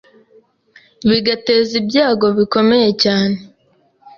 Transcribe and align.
bigateza 1.09 1.71
ibyago 1.81 2.27
bikomeye 2.37 2.89
cyane 3.03 3.37